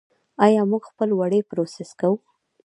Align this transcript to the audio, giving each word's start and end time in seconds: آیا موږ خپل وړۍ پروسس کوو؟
آیا 0.45 0.61
موږ 0.71 0.83
خپل 0.91 1.09
وړۍ 1.15 1.41
پروسس 1.49 1.89
کوو؟ 1.99 2.17